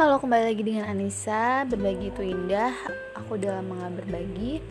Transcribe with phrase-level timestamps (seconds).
[0.00, 1.68] Halo, kembali lagi dengan Anissa.
[1.68, 2.72] Berbagi itu indah.
[3.20, 4.64] Aku udah lama gak berbagi.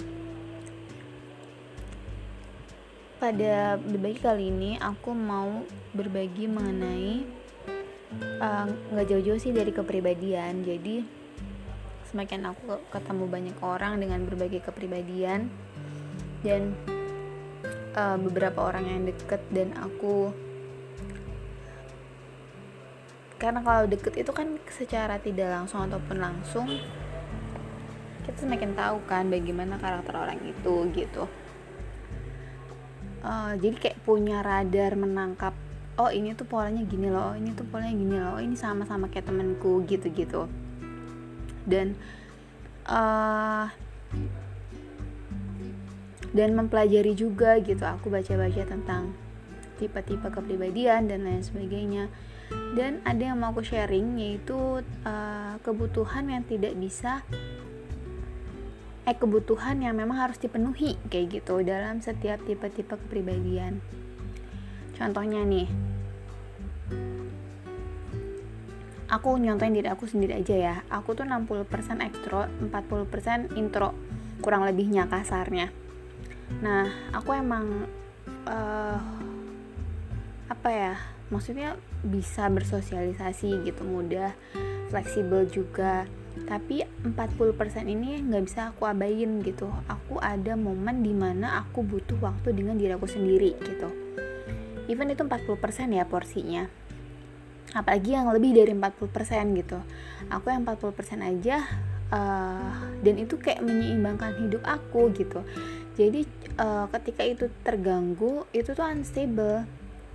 [3.22, 5.62] Pada berbagi kali ini, aku mau
[5.94, 7.30] berbagi mengenai
[8.42, 10.66] uh, nggak uh, jauh-jauh sih dari kepribadian.
[10.66, 11.06] Jadi
[12.10, 15.46] semakin aku ketemu banyak orang dengan berbagai kepribadian
[16.42, 16.74] dan
[17.94, 20.34] uh, beberapa orang yang deket dan aku
[23.40, 26.68] karena kalau deket itu kan secara tidak langsung ataupun langsung
[28.28, 31.24] kita semakin tahu kan bagaimana karakter orang itu gitu.
[33.24, 35.52] Uh, jadi kayak punya radar menangkap
[36.00, 39.08] oh ini tuh polanya gini loh oh, ini tuh polanya gini loh oh, ini sama-sama
[39.08, 40.52] kayak temenku gitu-gitu.
[41.64, 41.96] Dan
[42.92, 43.72] uh,
[46.36, 47.88] dan mempelajari juga gitu.
[47.88, 49.16] Aku baca-baca tentang
[49.80, 52.12] tipe-tipe kepribadian dan lain sebagainya
[52.78, 57.26] dan ada yang mau aku sharing yaitu uh, kebutuhan yang tidak bisa
[59.10, 63.82] eh kebutuhan yang memang harus dipenuhi kayak gitu dalam setiap tipe-tipe kepribadian.
[64.94, 65.66] Contohnya nih
[69.10, 70.76] aku nyontohin diri aku sendiri aja ya.
[70.94, 71.66] Aku tuh 60%
[72.06, 73.98] ekstro 40% intro
[74.46, 75.74] kurang lebihnya kasarnya.
[76.62, 77.90] Nah aku emang
[78.46, 79.00] uh,
[80.54, 80.94] apa ya
[81.30, 84.34] maksudnya bisa bersosialisasi gitu mudah
[84.90, 86.06] fleksibel juga.
[86.40, 89.70] Tapi 40% ini nggak bisa aku abain gitu.
[89.90, 93.90] Aku ada momen di mana aku butuh waktu dengan diri aku sendiri gitu.
[94.90, 96.66] Even itu 40% ya porsinya.
[97.78, 99.78] Apalagi yang lebih dari 40% gitu.
[100.34, 101.62] Aku yang 40% aja
[102.10, 102.74] uh,
[103.06, 105.46] dan itu kayak menyeimbangkan hidup aku gitu.
[105.94, 106.26] Jadi
[106.58, 109.68] uh, ketika itu terganggu itu tuh unstable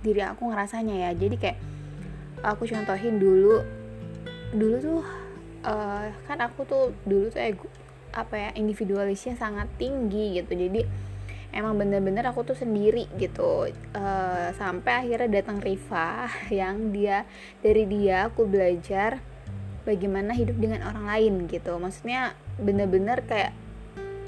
[0.05, 1.11] diri aku ngerasanya ya.
[1.17, 1.57] Jadi kayak
[2.45, 3.65] aku contohin dulu
[4.53, 5.01] dulu tuh
[5.65, 7.65] uh, kan aku tuh dulu tuh ego
[8.13, 10.53] apa ya individualisnya sangat tinggi gitu.
[10.53, 10.85] Jadi
[11.51, 13.67] emang bener-bener aku tuh sendiri gitu.
[13.91, 17.25] Uh, sampai akhirnya datang Riva yang dia
[17.59, 19.19] dari dia aku belajar
[19.83, 21.75] bagaimana hidup dengan orang lain gitu.
[21.81, 23.51] Maksudnya bener-bener kayak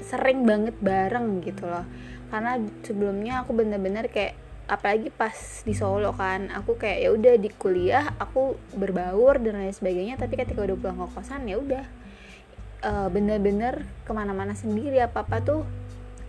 [0.04, 1.84] sering banget bareng gitu loh.
[2.28, 5.32] Karena sebelumnya aku bener-bener kayak apalagi pas
[5.64, 10.36] di Solo kan aku kayak ya udah di kuliah aku berbaur dan lain sebagainya tapi
[10.36, 11.84] ketika udah pulang ke kosan ya udah.
[12.78, 15.66] Uh, bener-bener ke mana-mana sendiri apa apa tuh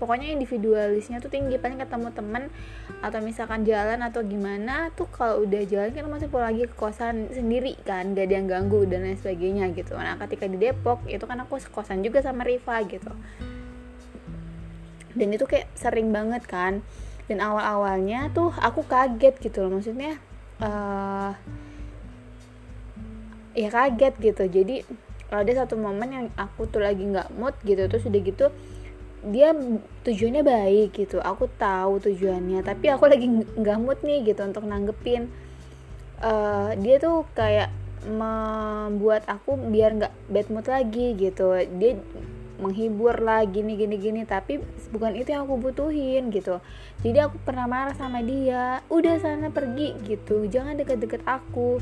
[0.01, 1.61] pokoknya individualisnya tuh tinggi.
[1.61, 2.43] Paling ketemu temen
[3.05, 7.29] atau misalkan jalan atau gimana tuh kalau udah jalan kan masih pulang lagi ke kosan
[7.29, 9.93] sendiri kan gak ada yang ganggu dan lain sebagainya gitu.
[9.93, 13.13] Nah ketika di Depok itu kan aku kosan juga sama Riva gitu.
[15.13, 16.81] Dan itu kayak sering banget kan
[17.29, 19.77] dan awal-awalnya tuh aku kaget gitu loh.
[19.77, 20.17] Maksudnya
[20.59, 21.31] uh,
[23.53, 24.43] ya kaget gitu.
[24.49, 24.75] Jadi
[25.29, 28.49] ada satu momen yang aku tuh lagi nggak mood gitu terus udah gitu
[29.29, 29.53] dia
[30.01, 31.21] tujuannya baik gitu.
[31.21, 35.29] Aku tahu tujuannya tapi aku lagi nggak mood nih gitu untuk nanggepin.
[36.19, 37.71] Uh, dia tuh kayak
[38.07, 41.51] membuat aku biar nggak bad mood lagi gitu.
[41.77, 41.99] Dia
[42.59, 44.21] menghibur lah gini gini gini.
[44.27, 44.59] Tapi
[44.91, 46.59] bukan itu yang aku butuhin gitu.
[47.01, 50.45] Jadi aku pernah marah sama dia udah sana pergi gitu.
[50.45, 51.79] Jangan deket-deket aku.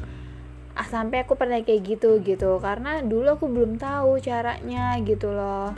[0.77, 2.61] Ah, sampai aku pernah kayak gitu gitu.
[2.61, 5.73] Karena dulu aku belum tahu caranya gitu loh.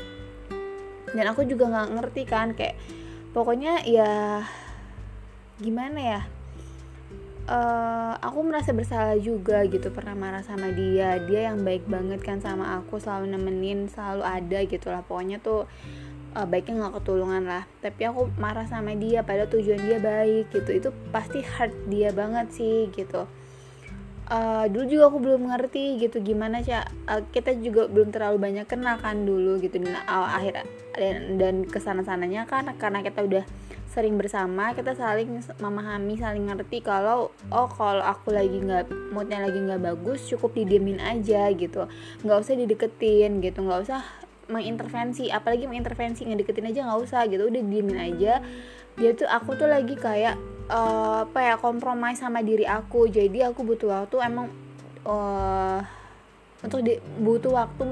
[1.16, 2.78] Dan aku juga nggak ngerti kan kayak
[3.34, 4.44] pokoknya ya
[5.60, 6.22] gimana ya
[7.47, 11.22] uh, aku merasa bersalah juga gitu pernah marah sama dia.
[11.23, 15.69] Dia yang baik banget kan sama aku selalu nemenin selalu ada gitu lah pokoknya tuh
[16.35, 17.63] uh, baiknya nggak ketulungan lah.
[17.79, 20.69] Tapi aku marah sama dia pada tujuan dia baik gitu.
[20.73, 23.29] Itu pasti hurt dia banget sih gitu.
[24.29, 26.85] Uh, dulu juga aku belum ngerti gitu gimana sih uh,
[27.33, 29.81] kita juga belum terlalu banyak kenal kan dulu gitu.
[29.81, 33.45] Dan akhir dan, dan ke sana sananya kan karena kita udah
[33.89, 39.57] sering bersama kita saling memahami saling ngerti kalau oh kalau aku lagi nggak moodnya lagi
[39.57, 41.89] nggak bagus cukup didiemin aja gitu.
[42.21, 44.01] Nggak usah dideketin gitu nggak usah
[44.50, 48.45] mengintervensi apalagi mengintervensi ngedeketin aja nggak usah gitu udah diemin aja.
[48.97, 50.38] Dia tuh aku tuh lagi kayak
[50.69, 53.09] uh, apa ya kompromi sama diri aku.
[53.09, 54.53] Jadi aku butuh waktu emang
[55.06, 55.81] uh,
[56.59, 57.83] untuk di, butuh waktu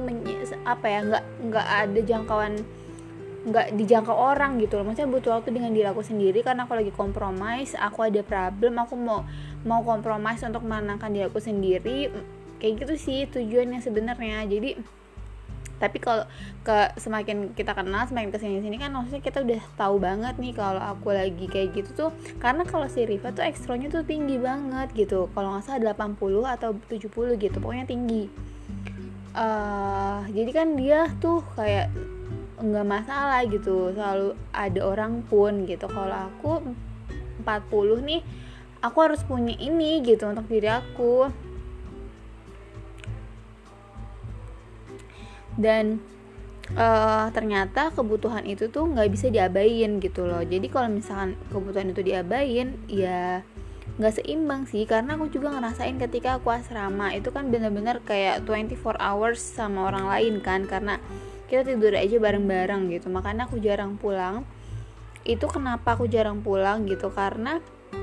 [0.67, 2.53] apa ya nggak nggak ada jangkauan
[3.47, 4.91] nggak dijangkau orang gitu loh.
[4.91, 8.99] Maksudnya butuh waktu dengan diri aku sendiri karena aku lagi kompromis aku ada problem aku
[8.99, 9.23] mau
[9.63, 12.11] mau kompromis untuk menenangkan diri aku sendiri.
[12.59, 14.44] Kayak gitu sih tujuannya sebenarnya.
[14.45, 14.97] Jadi
[15.77, 16.25] tapi kalau
[16.65, 20.57] ke semakin kita kenal semakin ke sini sini kan maksudnya kita udah tahu banget nih
[20.57, 22.11] kalau aku lagi kayak gitu tuh.
[22.41, 25.29] Karena kalau si Riva tuh ekstronya tuh tinggi banget gitu.
[25.31, 26.17] Kalau nggak salah 80
[26.57, 28.27] atau 70 gitu pokoknya tinggi.
[29.38, 31.93] Uh, jadi kan dia tuh kayak
[32.57, 33.94] nggak masalah gitu.
[33.94, 35.86] Selalu ada orang pun gitu.
[35.86, 36.51] Kalau aku
[37.45, 38.21] 40 nih
[38.81, 41.30] aku harus punya ini gitu untuk diri aku.
[45.57, 45.98] Dan
[46.77, 50.42] uh, ternyata kebutuhan itu tuh nggak bisa diabain gitu loh.
[50.45, 53.42] Jadi kalau misalkan kebutuhan itu diabain ya
[53.98, 54.86] nggak seimbang sih.
[54.86, 60.06] Karena aku juga ngerasain ketika aku asrama itu kan bener-bener kayak 24 hours sama orang
[60.06, 60.69] lain kan.
[60.69, 61.01] Karena
[61.47, 63.07] kita tidur aja bareng-bareng gitu.
[63.07, 64.44] Makanya aku jarang pulang.
[65.23, 67.11] Itu kenapa aku jarang pulang gitu?
[67.11, 67.59] Karena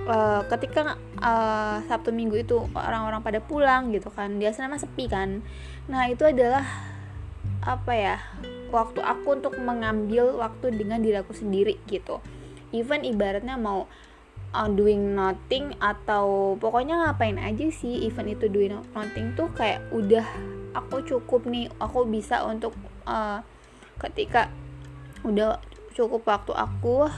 [0.09, 4.41] uh, ketika uh, Sabtu Minggu itu orang-orang pada pulang gitu kan.
[4.41, 5.45] Dia asrama sepi kan.
[5.89, 6.65] Nah itu adalah
[7.65, 8.17] apa ya
[8.69, 12.21] waktu aku untuk mengambil waktu dengan diri aku sendiri gitu.
[12.75, 13.87] Even ibaratnya mau
[14.55, 20.25] uh, doing nothing atau pokoknya ngapain aja sih event itu doing nothing tuh kayak udah
[20.75, 22.75] aku cukup nih aku bisa untuk
[23.09, 23.41] uh,
[24.01, 24.51] ketika
[25.25, 25.61] udah
[25.95, 27.09] cukup waktu aku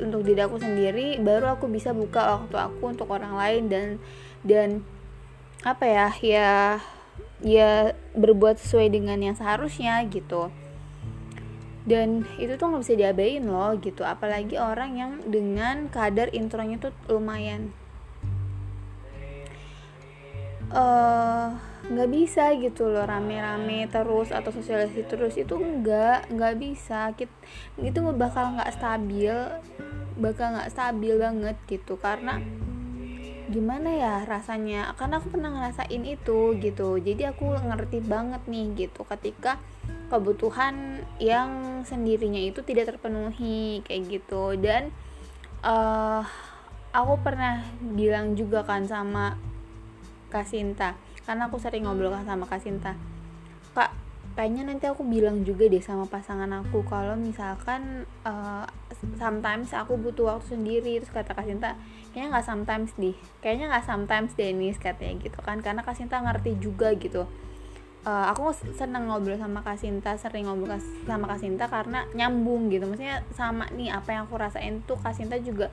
[0.00, 3.86] untuk diri aku sendiri baru aku bisa buka waktu aku untuk orang lain dan
[4.42, 4.68] dan
[5.62, 6.50] apa ya ya
[7.44, 10.50] ya berbuat sesuai dengan yang seharusnya gitu.
[11.82, 16.94] Dan itu tuh nggak bisa diabain loh gitu apalagi orang yang dengan kadar intronya tuh
[17.10, 17.74] lumayan
[21.92, 25.36] nggak uh, bisa gitu loh rame-rame terus atau sosialisasi terus.
[25.36, 27.12] Itu nggak nggak bisa.
[27.12, 27.34] Kita,
[27.80, 29.36] itu bakal nggak stabil
[30.16, 32.00] bakal nggak stabil banget gitu.
[32.00, 32.40] Karena
[33.52, 34.96] gimana ya rasanya?
[34.96, 36.96] Karena aku pernah ngerasain itu gitu.
[36.96, 39.60] Jadi aku ngerti banget nih gitu ketika
[40.08, 44.56] kebutuhan yang sendirinya itu tidak terpenuhi kayak gitu.
[44.56, 44.88] Dan
[45.60, 46.24] uh,
[46.92, 49.51] aku pernah bilang juga kan sama
[50.32, 50.96] Kasinta
[51.28, 52.96] karena aku sering ngobrol kan sama Kasinta
[53.76, 53.92] kak
[54.32, 58.64] kayaknya nanti aku bilang juga deh sama pasangan aku kalau misalkan uh,
[59.20, 61.00] sometimes aku butuh waktu sendiri.
[61.00, 61.76] Terus kata Kasinta
[62.12, 63.16] kayaknya nggak sometimes deh.
[63.44, 65.60] Kayaknya nggak sometimes Dennis katanya gitu kan.
[65.60, 67.28] Karena Kasinta ngerti juga gitu.
[68.02, 72.88] Uh, aku seneng ngobrol sama Kasinta sering ngobrol sama Kasinta karena nyambung gitu.
[72.88, 75.68] Maksudnya sama nih apa yang aku rasain tuh Kasinta juga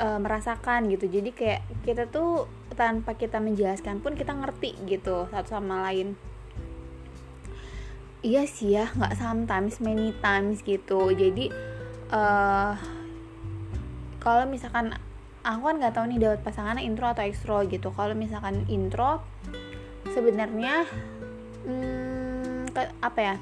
[0.00, 1.06] uh, merasakan gitu.
[1.06, 6.18] Jadi kayak kita tuh tanpa kita menjelaskan pun kita ngerti gitu satu sama lain.
[8.24, 11.12] Iya sih ya nggak sometimes many times gitu.
[11.14, 11.48] Jadi
[12.12, 12.74] uh,
[14.18, 14.96] kalau misalkan
[15.44, 17.92] aku kan nggak tahu nih dapat pasangannya intro atau ekstro gitu.
[17.92, 19.20] Kalau misalkan intro
[20.12, 20.88] sebenarnya
[21.68, 23.36] hmm, apa ya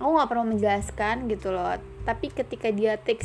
[0.00, 1.76] aku nggak perlu menjelaskan gitu loh.
[2.08, 3.20] Tapi ketika dia take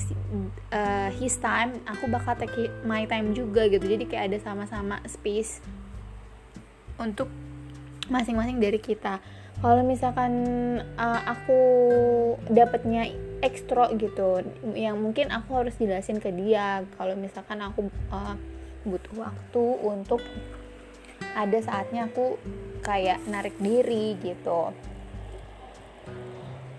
[0.76, 3.88] uh, his time aku bakal take my time juga gitu.
[3.88, 5.64] Jadi kayak ada sama-sama space
[7.00, 7.32] untuk
[8.12, 9.24] masing-masing dari kita.
[9.64, 10.44] Kalau misalkan
[11.00, 11.60] uh, aku
[12.52, 13.08] dapatnya
[13.40, 14.44] ekstra gitu
[14.76, 16.84] yang mungkin aku harus jelasin ke dia.
[17.00, 18.36] Kalau misalkan aku uh,
[18.84, 20.20] butuh waktu untuk
[21.40, 22.36] ada saatnya aku
[22.84, 24.76] kayak narik diri gitu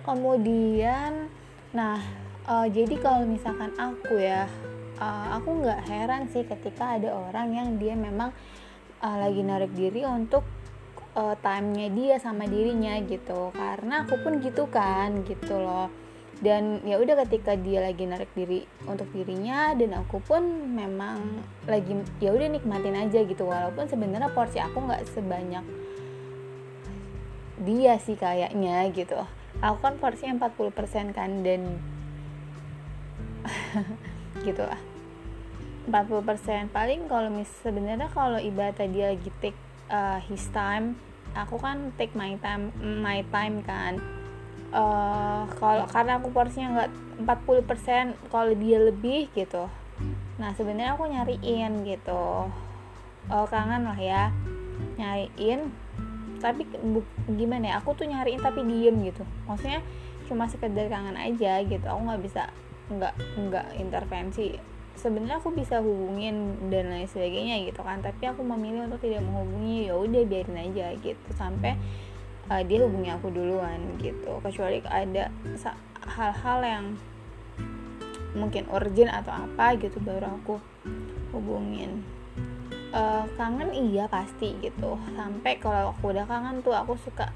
[0.06, 1.26] kemudian
[1.74, 1.98] nah
[2.46, 4.46] uh, jadi kalau misalkan aku ya
[5.02, 8.30] uh, aku nggak heran sih ketika ada orang yang dia memang
[9.02, 10.46] uh, lagi narik diri untuk
[11.16, 13.48] timenya dia sama dirinya gitu.
[13.56, 15.88] Karena aku pun gitu kan gitu loh.
[16.36, 20.44] Dan ya udah ketika dia lagi narik diri untuk dirinya dan aku pun
[20.76, 23.48] memang lagi ya udah nikmatin aja gitu.
[23.48, 25.64] Walaupun sebenarnya porsi aku nggak sebanyak
[27.64, 29.16] dia sih kayaknya gitu
[29.64, 31.80] aku kan porsinya 40% kan dan
[34.46, 34.80] gitu lah.
[35.86, 40.98] 40% paling kalau mis sebenarnya kalau ibadah dia lagi take uh, his time
[41.36, 44.00] aku kan take my time my time kan.
[44.74, 46.90] Uh, kalau karena aku porsinya nggak
[47.22, 49.68] 40% kalau dia lebih gitu.
[50.40, 52.50] Nah sebenarnya aku nyariin gitu.
[53.30, 54.32] Uh, kangen lah ya.
[54.96, 55.70] Nyariin
[56.38, 56.68] tapi
[57.34, 59.22] gimana ya aku tuh nyariin tapi diem gitu.
[59.48, 59.80] Maksudnya
[60.26, 61.84] cuma sekedar kangen aja gitu.
[61.86, 62.50] Aku nggak bisa
[62.92, 63.14] nggak
[63.48, 64.56] nggak intervensi.
[64.96, 68.00] Sebenarnya aku bisa hubungin dan lain sebagainya gitu kan.
[68.00, 69.92] Tapi aku memilih untuk tidak menghubungi.
[69.92, 71.28] Ya udah biarin aja gitu.
[71.36, 71.76] Sampai
[72.48, 74.40] uh, dia hubungi aku duluan gitu.
[74.40, 75.28] Kecuali ada
[76.06, 76.84] hal-hal yang
[78.36, 80.60] mungkin urgent atau apa gitu baru aku
[81.32, 82.04] hubungin
[82.96, 84.96] uh, kangen iya pasti gitu.
[85.12, 87.30] Sampai kalau aku udah kangen tuh aku suka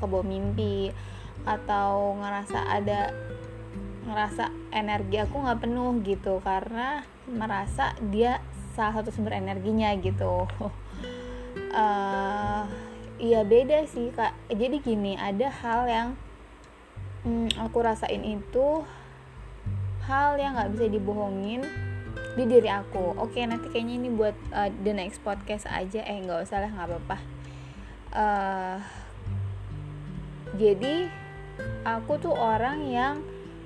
[0.00, 0.90] kebawa mimpi
[1.44, 3.12] atau ngerasa ada
[4.04, 8.40] ngerasa energi aku nggak penuh gitu karena merasa dia
[8.76, 10.48] salah satu sumber energinya gitu.
[11.72, 12.64] Uh,
[13.28, 14.32] iya beda sih kak.
[14.48, 16.08] Jadi gini ada hal yang
[17.24, 18.82] hmm, aku rasain itu
[20.04, 21.64] hal yang nggak bisa dibohongin
[22.34, 23.14] di diri aku.
[23.18, 26.02] Oke nanti kayaknya ini buat uh, the next podcast aja.
[26.02, 27.18] Eh nggak usah lah nggak apa-apa.
[28.14, 28.78] Uh,
[30.54, 31.10] jadi
[31.82, 33.14] aku tuh orang yang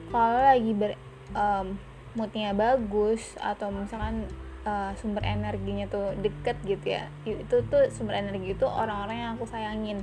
[0.09, 0.97] kalau lagi ber
[1.37, 1.77] um,
[2.17, 4.25] moodnya bagus atau misalkan
[4.65, 9.45] uh, sumber energinya tuh deket gitu ya itu tuh sumber energi itu orang-orang yang aku
[9.45, 10.01] sayangin.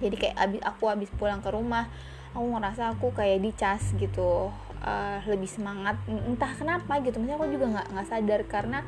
[0.00, 1.90] Jadi kayak abis aku habis pulang ke rumah
[2.34, 7.20] aku ngerasa aku kayak dicas gitu uh, lebih semangat entah kenapa gitu.
[7.20, 8.78] Maksudnya aku juga nggak nggak sadar karena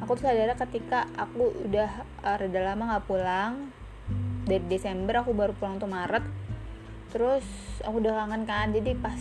[0.00, 1.90] aku tuh sadar ketika aku udah
[2.24, 3.72] uh, reda lama nggak pulang
[4.48, 6.24] dari Desember aku baru pulang tuh Maret.
[7.08, 7.44] Terus
[7.84, 9.20] aku udah kangen kan jadi pas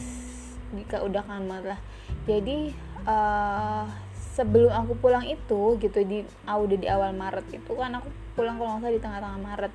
[0.75, 1.79] jika udah kangen banget lah.
[2.27, 2.75] Jadi
[3.07, 3.87] uh,
[4.35, 8.59] sebelum aku pulang itu gitu di uh, udah di awal Maret itu kan aku pulang
[8.59, 9.73] kalau nggak di tengah-tengah Maret.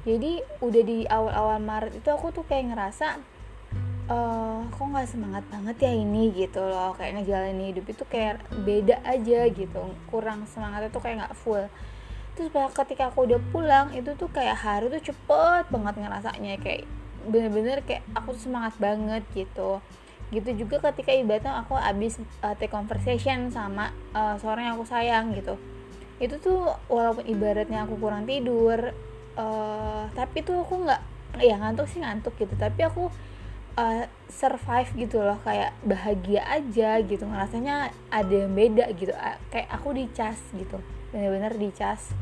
[0.00, 3.20] Jadi udah di awal-awal Maret itu aku tuh kayak ngerasa
[4.10, 6.92] uh, kok nggak semangat banget ya ini gitu loh.
[6.98, 9.82] Kayak ngejalanin hidup itu kayak beda aja gitu.
[10.10, 11.64] Kurang semangatnya tuh kayak nggak full.
[12.34, 16.58] Terus ketika aku udah pulang itu tuh kayak hari tuh cepet banget ngerasanya.
[16.58, 16.90] Kayak
[17.30, 19.78] bener-bener kayak aku tuh semangat banget gitu.
[20.30, 25.34] Gitu juga ketika ibaratnya aku abis uh, take conversation sama uh, seorang yang aku sayang
[25.38, 25.54] gitu.
[26.20, 28.92] Itu tuh walaupun ibaratnya aku kurang tidur
[29.38, 31.00] uh, tapi tuh aku nggak
[31.42, 32.54] ya ngantuk sih ngantuk gitu.
[32.54, 33.10] Tapi aku
[33.76, 39.12] uh, survive gitu loh kayak bahagia aja gitu ngerasanya ada yang beda gitu.
[39.50, 40.78] Kayak aku dicas gitu
[41.10, 42.14] bener-bener dicas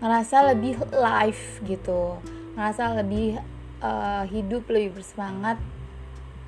[0.00, 2.20] ngerasa lebih live gitu
[2.56, 3.36] ngerasa lebih
[3.84, 5.60] uh, hidup lebih bersemangat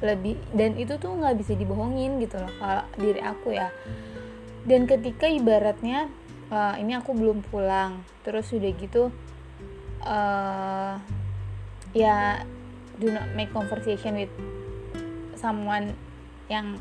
[0.00, 3.68] lebih dan itu tuh nggak bisa dibohongin gitu loh kalau diri aku ya.
[4.68, 6.12] Dan ketika ibaratnya
[6.52, 9.10] uh, ini aku belum pulang terus udah gitu
[10.04, 10.94] uh,
[11.96, 12.44] ya
[12.98, 14.32] do not make conversation with
[15.38, 15.94] someone
[16.50, 16.78] yang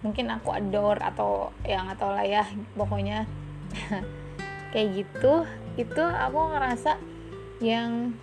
[0.00, 2.46] mungkin aku adore atau yang atau lah ya
[2.78, 3.26] pokoknya.
[4.72, 5.34] Kayak gitu
[5.74, 6.94] itu aku ngerasa
[7.58, 8.14] yang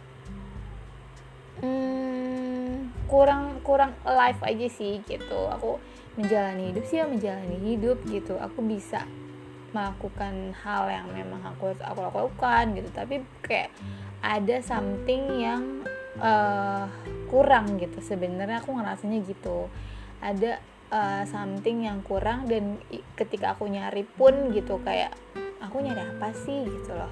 [1.59, 5.51] hmm, kurang kurang live aja sih gitu.
[5.59, 5.77] Aku
[6.15, 8.39] menjalani hidup sih ya menjalani hidup gitu.
[8.39, 9.03] Aku bisa
[9.75, 12.89] melakukan hal yang memang aku aku lakukan gitu.
[12.95, 13.75] Tapi kayak
[14.23, 15.83] ada something yang
[16.21, 16.85] uh,
[17.29, 17.99] kurang gitu.
[18.01, 19.69] Sebenarnya aku ngerasanya gitu.
[20.21, 20.59] Ada
[20.91, 22.79] uh, something yang kurang dan
[23.15, 25.13] ketika aku nyari pun gitu kayak
[25.61, 26.65] aku nyari apa sih?
[26.65, 27.11] gitu loh.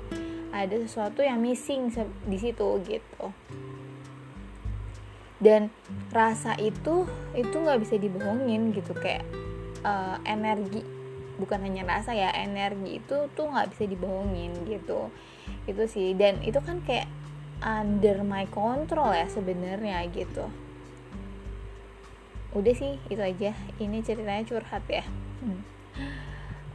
[0.55, 1.91] Ada sesuatu yang missing
[2.25, 3.25] di situ gitu.
[5.35, 5.67] Dan
[6.15, 7.03] rasa itu
[7.35, 9.27] itu nggak bisa dibohongin gitu kayak
[9.83, 10.81] uh, energi.
[11.35, 15.11] Bukan hanya rasa ya energi itu tuh nggak bisa dibohongin gitu.
[15.67, 16.15] Itu sih.
[16.15, 17.11] Dan itu kan kayak
[17.63, 20.47] under my control ya sebenarnya gitu.
[22.55, 23.51] Udah sih itu aja.
[23.79, 25.03] Ini ceritanya curhat ya.
[25.43, 25.61] Hmm.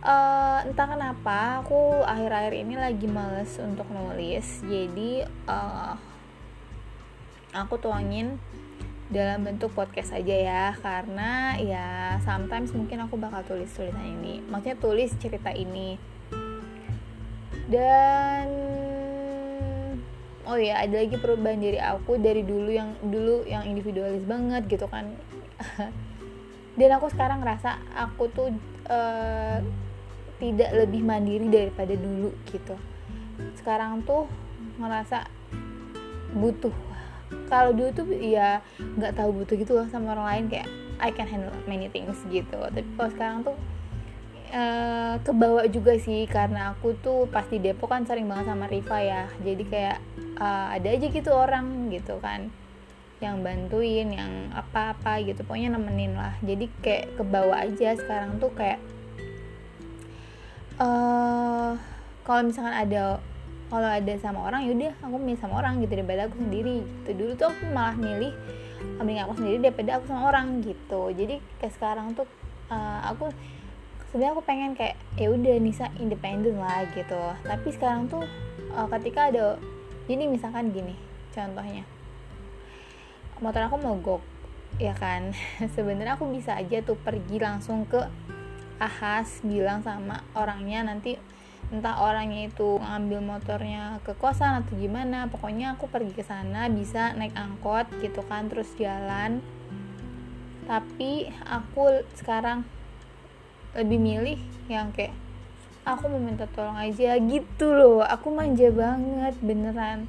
[0.05, 4.61] uh, entah kenapa aku akhir-akhir ini lagi males untuk nulis.
[4.65, 5.97] Jadi uh,
[7.57, 8.37] aku tuangin
[9.11, 10.65] dalam bentuk podcast aja ya.
[10.77, 14.45] Karena ya sometimes mungkin aku bakal tulis tulisan ini.
[14.45, 15.97] Maksudnya tulis cerita ini.
[17.71, 18.70] Dan
[20.49, 24.87] oh ya ada lagi perubahan diri aku dari dulu yang dulu yang individualis banget gitu
[24.89, 25.13] kan.
[26.79, 28.49] Dan aku sekarang ngerasa aku tuh
[28.89, 29.59] uh,
[30.41, 32.77] tidak lebih mandiri daripada dulu gitu.
[33.61, 34.25] Sekarang tuh
[34.81, 35.29] ngerasa
[36.33, 36.73] butuh.
[37.53, 40.69] Kalau dulu tuh ya nggak tahu butuh gitu loh sama orang lain kayak
[41.01, 42.57] I can handle many things gitu.
[42.57, 43.57] Tapi kalau sekarang tuh
[44.51, 49.23] uh, kebawa juga sih karena aku tuh pasti Depok kan sering banget sama Riva ya.
[49.43, 49.99] Jadi kayak
[50.39, 52.51] uh, ada aja gitu orang gitu kan
[53.21, 56.35] yang bantuin yang apa-apa gitu pokoknya nemenin lah.
[56.41, 58.81] Jadi kayak kebawa aja sekarang tuh kayak
[60.81, 61.77] uh,
[62.25, 63.21] kalau misalkan ada
[63.71, 67.11] kalau ada sama orang yaudah aku milih sama orang gitu daripada aku sendiri gitu.
[67.15, 68.33] Dulu tuh aku malah milih
[68.97, 71.13] mending aku sendiri daripada aku sama orang gitu.
[71.13, 72.27] Jadi kayak sekarang tuh
[72.73, 73.29] uh, aku
[74.11, 77.19] sebenarnya aku pengen kayak ya udah Nisa independen lah gitu.
[77.47, 78.27] Tapi sekarang tuh
[78.75, 79.55] uh, ketika ada
[80.11, 80.99] jadi misalkan gini
[81.31, 81.87] contohnya.
[83.39, 84.23] Motor aku mogok
[84.83, 85.31] ya kan?
[85.79, 88.03] Sebenarnya aku bisa aja tuh pergi langsung ke
[88.81, 91.21] Ahas bilang sama orangnya nanti
[91.69, 95.31] entah orangnya itu ngambil motornya ke kosan atau gimana.
[95.31, 99.39] Pokoknya aku pergi ke sana bisa naik angkot gitu kan terus jalan.
[100.67, 102.65] Tapi aku sekarang
[103.75, 105.15] lebih milih yang kayak
[105.87, 108.05] aku mau minta tolong aja gitu loh.
[108.05, 110.07] Aku manja banget beneran.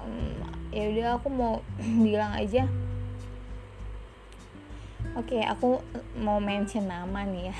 [0.00, 0.38] Um,
[0.72, 1.54] ya udah aku mau
[2.06, 2.66] bilang aja.
[5.18, 5.82] Oke okay, aku
[6.18, 7.56] mau mention nama nih ya.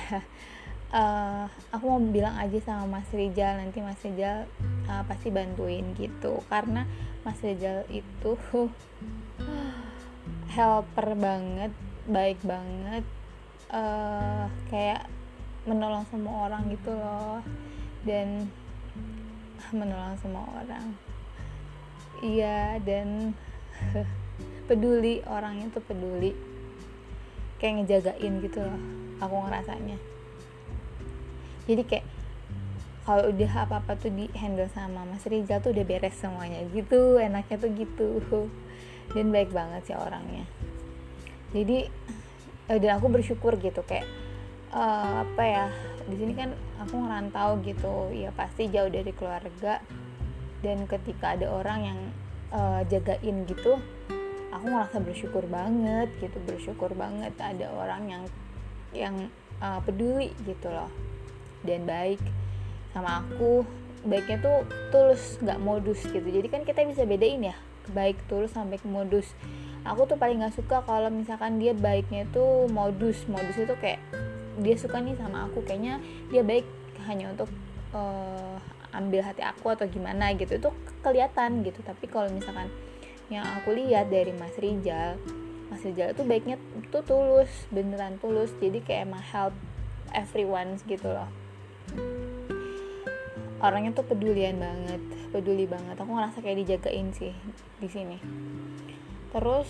[0.89, 1.45] Uh,
[1.75, 4.47] aku mau bilang aja sama Mas Rizal nanti Mas Rizal
[4.87, 6.41] uh, pasti bantuin gitu.
[6.47, 6.87] Karena
[7.27, 8.39] Mas Rizal itu
[10.55, 11.73] helper banget
[12.09, 13.05] baik banget
[13.73, 15.09] uh, kayak
[15.65, 17.41] menolong semua orang gitu loh.
[18.05, 18.49] Dan
[19.79, 20.95] menolong semua orang.
[22.19, 23.33] Iya dan
[24.69, 26.33] peduli orangnya tuh peduli.
[27.59, 29.99] Kayak ngejagain gitu loh aku ngerasanya.
[31.69, 32.07] Jadi kayak
[33.05, 37.57] kalau udah apa-apa tuh di handle sama Mas Rizal tuh udah beres semuanya gitu enaknya
[37.61, 38.09] tuh gitu.
[39.15, 40.45] Dan baik banget sih orangnya.
[41.53, 41.89] Jadi
[42.77, 44.05] dan aku bersyukur gitu kayak
[44.77, 45.67] uh, apa ya
[46.05, 46.53] di sini kan
[46.85, 48.13] aku ngerantau gitu.
[48.13, 49.81] Ya pasti jauh dari keluarga.
[50.59, 52.01] Dan ketika ada orang yang
[52.51, 53.79] uh, jagain gitu
[54.51, 58.25] aku ngerasa bersyukur banget gitu bersyukur banget ada orang yang
[58.91, 59.15] yang
[59.63, 60.91] uh, peduli gitu loh.
[61.65, 62.21] Dan baik
[62.93, 63.63] sama aku
[64.03, 64.59] baiknya tuh
[64.91, 66.27] tulus nggak modus gitu.
[66.27, 67.57] Jadi kan kita bisa bedain ya
[67.95, 69.33] baik tulus sampai ke modus
[69.89, 73.25] aku tuh paling nggak suka kalau misalkan dia baiknya tuh modus.
[73.25, 73.99] Modus itu kayak
[74.61, 75.65] dia suka nih sama aku.
[75.65, 76.69] Kayaknya dia baik
[77.09, 77.49] hanya untuk
[77.97, 78.61] uh,
[78.93, 80.61] ambil hati aku atau gimana gitu.
[80.61, 81.81] Itu kelihatan gitu.
[81.81, 82.69] Tapi kalau misalkan
[83.33, 85.21] yang aku lihat dari Mas Rijal
[85.69, 86.57] Mas Rijal itu baiknya
[86.93, 88.53] tuh tulus beneran tulus.
[88.61, 89.55] Jadi kayak emang help
[90.13, 91.29] everyone gitu loh.
[93.59, 95.97] Orangnya tuh pedulian banget peduli banget.
[95.97, 97.33] Aku ngerasa kayak dijagain sih
[97.81, 98.19] di sini
[99.29, 99.69] terus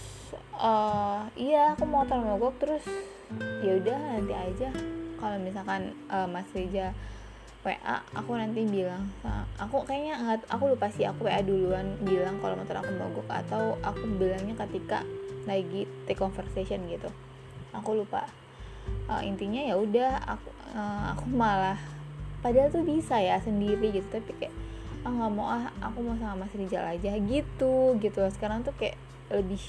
[0.55, 2.85] uh, iya aku mau mogok terus
[3.63, 4.71] ya udah nanti aja.
[5.19, 6.95] Kalau misalkan uh, Mas Rija
[7.67, 9.11] WA aku nanti bilang
[9.59, 13.75] aku kayaknya nggak aku lupa sih aku WA duluan bilang kalau motor aku mogok atau
[13.83, 15.03] aku bilangnya ketika
[15.45, 17.11] lagi take conversation gitu.
[17.75, 18.31] Aku lupa.
[19.11, 21.77] Uh, intinya ya udah aku uh, aku malah
[22.41, 24.55] padahal tuh bisa ya sendiri gitu tapi kayak
[25.05, 28.23] ah nggak mau ah aku mau sama Mas Rizal aja gitu gitu.
[28.33, 28.97] Sekarang tuh kayak
[29.29, 29.63] lebih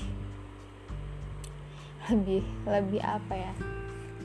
[2.10, 3.54] lebih lebih apa ya?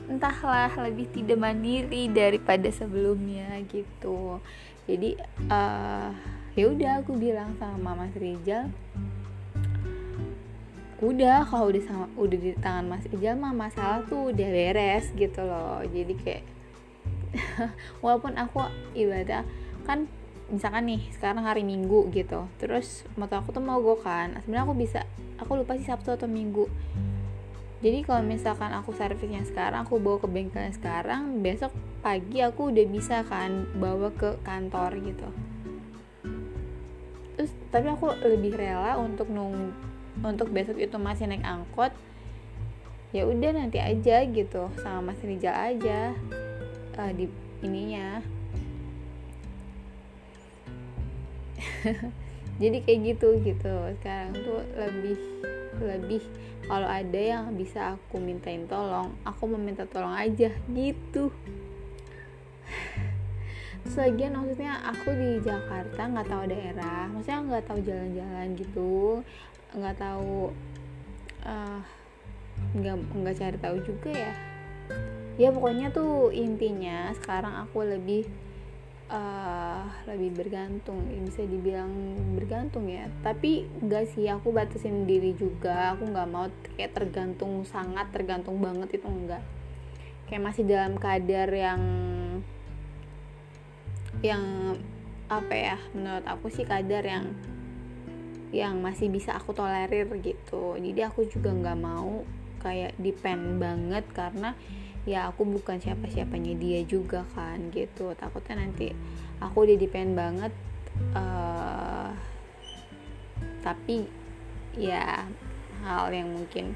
[0.05, 4.39] Entahlah lebih tidak mandiri daripada sebelumnya gitu.
[4.85, 5.17] Jadi
[5.49, 6.09] uh,
[6.53, 8.71] ya udah aku bilang sama Mas Rizal
[11.03, 15.43] udah kalau udah sama udah di tangan Mas Rizal mah masalah tuh udah beres gitu
[15.43, 15.83] loh.
[15.83, 16.45] Jadi kayak
[18.03, 18.63] walaupun aku
[18.95, 19.43] ibadah
[19.85, 20.07] kan
[20.49, 24.75] misalkan nih sekarang hari Minggu gitu terus motor aku tuh mau go kan sebenarnya aku
[24.77, 25.01] bisa
[25.39, 26.67] aku lupa sih Sabtu atau Minggu.
[27.83, 32.85] Jadi kalau misalkan aku servisnya sekarang aku bawa ke bengkelnya sekarang besok pagi aku udah
[32.87, 35.27] bisa kan bawa ke kantor gitu.
[37.35, 39.75] Terus tapi aku lebih rela untuk nung
[40.23, 41.91] untuk besok itu masih naik angkot
[43.15, 46.11] ya udah nanti aja gitu sama Mas Rizal aja
[46.99, 47.31] uh, di
[47.63, 48.19] ininya
[52.61, 53.75] jadi kayak gitu gitu.
[53.99, 55.17] Sekarang tuh lebih
[55.81, 56.23] lebih
[56.65, 61.29] kalau ada yang bisa aku mintain tolong aku meminta tolong aja gitu.
[63.85, 69.21] Terus lagian maksudnya aku di Jakarta nggak tahu daerah maksudnya nggak tahu jalan-jalan gitu
[69.77, 70.49] nggak tahu
[71.45, 71.79] uh,
[72.73, 74.33] nggak nggak cari tahu juga ya.
[75.35, 78.25] Ya pokoknya tuh intinya sekarang aku lebih
[79.09, 81.91] uh, lebih bergantung bisa dibilang
[82.37, 83.09] bergantung ya.
[83.21, 85.97] Tapi enggak sih aku batasin diri juga.
[85.97, 89.43] Aku nggak mau kayak tergantung sangat tergantung banget itu enggak.
[90.25, 91.81] Kayak masih dalam kadar yang
[94.23, 94.43] yang
[95.25, 97.33] apa ya menurut aku sih kadar yang
[98.53, 100.79] yang masih bisa aku tolerir gitu.
[100.79, 102.23] Jadi aku juga nggak mau
[102.63, 104.57] kayak depend banget karena
[105.05, 108.11] ya aku bukan siapa-siapanya dia juga kan gitu.
[108.17, 108.89] Takutnya nanti
[109.37, 110.53] aku udah depend banget
[111.13, 112.09] uh,
[113.61, 114.09] tapi
[114.77, 115.25] ya
[115.85, 116.73] hal yang mungkin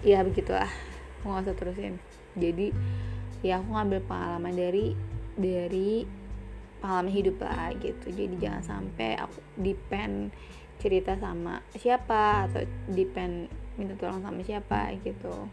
[0.00, 0.68] ya begitulah.
[1.20, 1.94] Aku nggak usah terusin.
[2.34, 2.72] Jadi
[3.44, 4.96] ya aku ngambil pengalaman dari
[5.36, 6.08] dari
[6.80, 8.08] pengalaman hidup lah gitu.
[8.08, 10.32] Jadi jangan sampai aku depend
[10.80, 15.48] cerita sama siapa atau depend minta tolong sama siapa gitu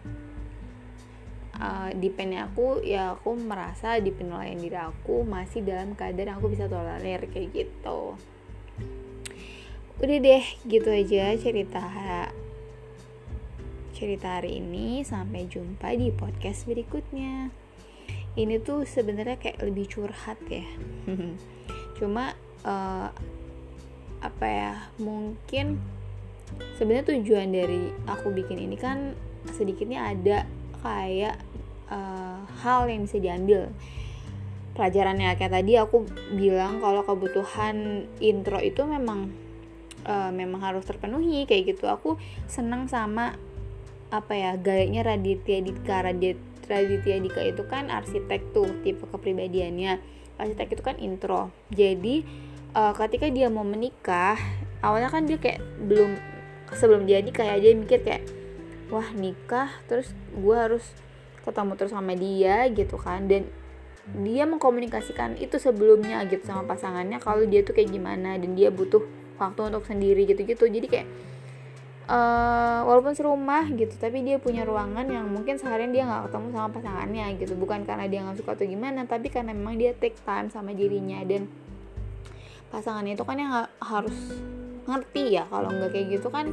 [1.58, 6.70] uh, dependnya aku ya aku merasa di penilaian diri aku masih dalam keadaan aku bisa
[6.70, 8.18] tolerir kayak gitu.
[9.98, 11.84] Udah deh gitu aja cerita
[13.98, 15.02] cerita hari ini.
[15.02, 17.50] Sampai jumpa di podcast berikutnya.
[18.38, 20.66] Ini tuh sebenarnya kayak lebih curhat ya.
[21.98, 23.10] Cuma uh,
[24.18, 25.78] apa ya mungkin
[26.78, 29.14] sebenarnya tujuan dari aku bikin ini kan
[29.54, 30.46] sedikitnya ada
[30.82, 31.38] kayak
[31.92, 33.72] uh, hal yang bisa diambil.
[34.78, 36.06] Pelajarannya kayak tadi aku
[36.38, 39.34] bilang kalau kebutuhan intro itu memang
[40.06, 41.90] uh, memang harus terpenuhi kayak gitu.
[41.90, 43.36] Aku senang sama
[44.14, 46.06] apa ya gayanya Raditya Dika.
[46.06, 46.38] Radit,
[46.70, 49.98] Raditya Dika itu kan arsitek tuh tipe kepribadiannya.
[50.38, 51.50] Arsitek itu kan intro.
[51.74, 52.22] Jadi
[52.78, 54.38] uh, ketika dia mau menikah
[54.86, 56.18] awalnya kan dia kayak belum
[56.76, 58.24] sebelum nikah ya dia mikir kayak
[58.92, 60.84] wah nikah terus gue harus
[61.48, 63.26] ketemu terus sama dia gitu kan.
[63.32, 63.48] Dan
[64.16, 69.04] dia mengkomunikasikan itu sebelumnya gitu sama pasangannya kalau dia tuh kayak gimana dan dia butuh
[69.36, 70.64] waktu untuk sendiri gitu-gitu.
[70.64, 71.08] Jadi kayak
[72.08, 76.70] uh, walaupun serumah gitu tapi dia punya ruangan yang mungkin seharian dia nggak ketemu sama
[76.72, 77.54] pasangannya gitu.
[77.60, 81.20] Bukan karena dia nggak suka atau gimana tapi karena memang dia take time sama dirinya
[81.28, 81.52] dan
[82.72, 84.18] pasangannya itu kan yang harus
[84.88, 86.48] ngerti ya kalau nggak kayak gitu kan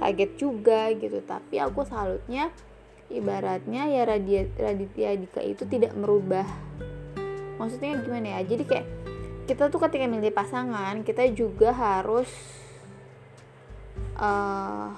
[0.00, 1.20] kaget juga gitu.
[1.20, 2.48] Tapi aku salutnya
[3.08, 6.44] ibaratnya ya Raditya Dika itu tidak merubah.
[7.56, 8.40] Maksudnya gimana ya?
[8.44, 8.86] Jadi kayak
[9.48, 12.28] kita tuh ketika milih pasangan kita juga harus
[14.20, 14.92] uh,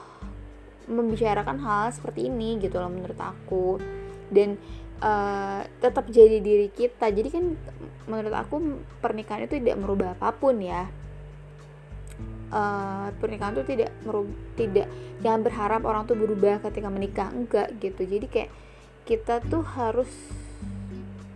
[0.90, 3.78] membicarakan hal seperti ini gitu loh menurut aku.
[4.30, 4.58] Dan
[5.00, 7.08] uh, tetap jadi diri kita.
[7.14, 7.44] Jadi kan
[8.10, 10.90] menurut aku pernikahan itu tidak merubah apa pun ya
[12.50, 14.86] uh, pernikahan tuh tidak merub tidak
[15.22, 18.02] jangan berharap orang tuh berubah ketika menikah enggak gitu.
[18.04, 18.50] Jadi kayak
[19.08, 20.10] kita tuh harus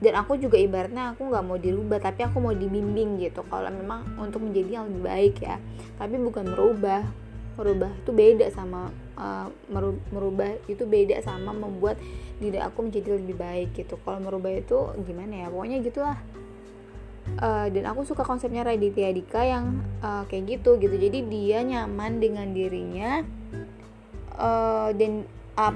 [0.05, 3.41] dan aku juga ibaratnya aku nggak mau dirubah tapi aku mau dibimbing gitu.
[3.49, 5.57] Kalau memang untuk menjadi yang lebih baik ya.
[5.97, 7.03] Tapi bukan merubah.
[7.55, 9.47] Merubah itu beda sama uh,
[10.11, 12.03] merubah itu beda sama membuat
[12.43, 13.95] diri aku menjadi lebih baik gitu.
[14.03, 15.47] Kalau merubah itu gimana ya?
[15.55, 16.19] Pokoknya gitulah
[17.41, 20.95] uh, dan aku suka konsepnya Raditya Dika yang uh, kayak gitu gitu.
[20.95, 23.25] Jadi dia nyaman dengan dirinya
[24.37, 25.25] uh, dan
[25.57, 25.75] uh,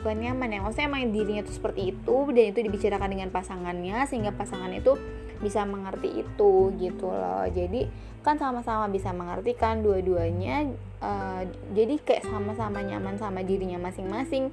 [0.00, 0.60] bukan nyaman ya.
[0.64, 4.98] Maksudnya emang dirinya tuh seperti itu dan itu dibicarakan dengan pasangannya sehingga pasangan itu
[5.38, 7.46] bisa mengerti itu gitu loh.
[7.48, 7.86] Jadi
[8.26, 10.66] kan sama-sama bisa mengerti kan dua-duanya
[11.00, 14.50] uh, jadi kayak sama-sama nyaman sama dirinya masing-masing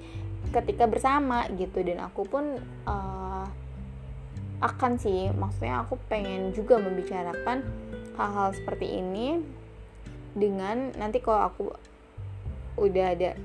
[0.54, 1.82] ketika bersama gitu.
[1.82, 3.65] Dan aku pun uh,
[4.62, 5.32] akan sih.
[5.34, 7.66] Maksudnya aku pengen juga membicarakan
[8.16, 9.44] hal-hal seperti ini
[10.36, 11.64] dengan nanti kalau aku
[12.76, 13.40] udah ada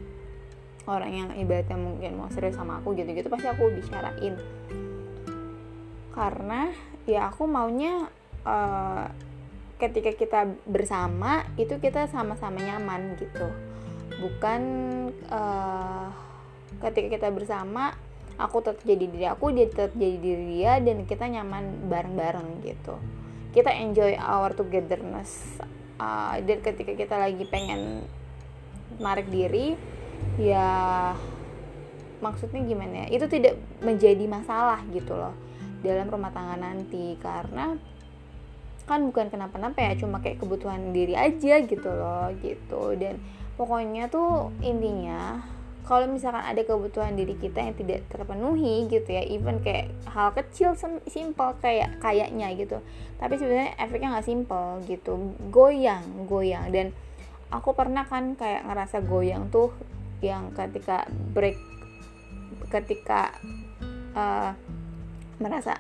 [0.91, 4.35] orang yang ibaratnya mungkin mau serius sama aku gitu-gitu pasti aku bicarain.
[6.11, 6.71] Karena
[7.07, 8.11] ya aku maunya
[8.43, 9.07] uh,
[9.79, 13.49] ketika kita bersama itu kita sama-sama nyaman gitu.
[14.21, 14.61] Bukan
[15.31, 16.11] uh,
[16.83, 17.95] ketika kita bersama
[18.41, 22.97] aku tetap jadi diri aku dia tetap jadi diri dia dan kita nyaman bareng-bareng gitu.
[23.53, 25.61] Kita enjoy our togetherness.
[26.01, 28.09] Uh, dan ketika kita lagi pengen
[28.97, 29.77] menarik diri
[30.41, 31.13] ya
[32.25, 33.21] maksudnya gimana ya?
[33.21, 35.37] Itu tidak menjadi masalah gitu loh
[35.85, 37.77] dalam rumah tangga nanti karena
[38.85, 42.97] kan bukan kenapa-napa ya cuma kayak kebutuhan diri aja gitu loh gitu.
[42.97, 43.21] Dan
[43.61, 45.45] pokoknya tuh intinya
[45.91, 50.79] kalau misalkan ada kebutuhan diri kita yang tidak terpenuhi gitu ya even kayak hal kecil
[51.11, 52.79] simple kayak kayaknya gitu.
[53.19, 55.35] Tapi sebenarnya efeknya nggak simple gitu.
[55.51, 56.71] Goyang goyang.
[56.71, 56.95] Dan
[57.51, 59.75] aku pernah kan kayak ngerasa goyang tuh
[60.23, 61.59] yang ketika break
[62.71, 63.35] ketika
[64.15, 64.55] uh,
[65.43, 65.75] merasa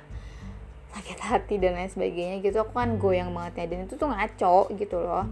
[0.90, 3.78] sakit hati dan lain sebagainya gitu aku kan goyang banget ya.
[3.78, 5.22] Dan itu tuh ngaco gitu loh.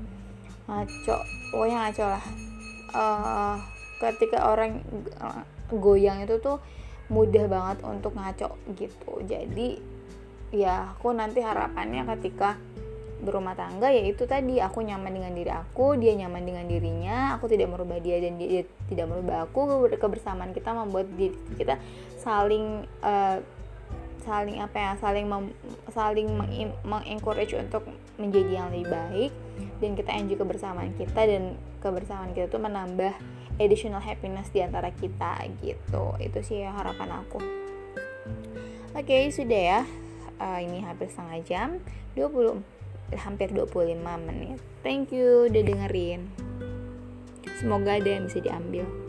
[0.70, 1.18] Ngaco
[1.50, 2.24] pokoknya ngaco lah.
[2.94, 3.58] Uh,
[3.98, 4.82] ketika orang
[5.68, 6.62] goyang itu tuh
[7.12, 9.12] mudah banget untuk ngaco gitu.
[9.26, 9.78] Jadi
[10.54, 12.56] ya aku nanti harapannya ketika
[13.18, 17.50] berumah tangga ya itu tadi aku nyaman dengan diri aku dia nyaman dengan dirinya aku
[17.50, 21.82] tidak merubah dia dan dia, tidak merubah aku kebersamaan kita membuat diri kita
[22.22, 23.42] saling uh,
[24.22, 25.50] saling apa ya saling mem,
[25.90, 26.28] saling
[26.86, 27.82] mengencourage untuk
[28.20, 29.32] menjadi yang lebih baik
[29.82, 33.14] dan kita enjoy kebersamaan kita dan kebersamaan kita tuh menambah
[33.58, 36.14] additional happiness di antara kita gitu.
[36.22, 37.38] Itu sih harapan aku.
[38.96, 39.80] Oke okay, sudah ya.
[40.38, 41.68] Uh, ini hampir setengah jam.
[42.14, 42.62] 20
[43.18, 44.58] hampir 25 menit.
[44.82, 46.30] Thank you udah dengerin.
[47.58, 49.07] Semoga ada yang bisa diambil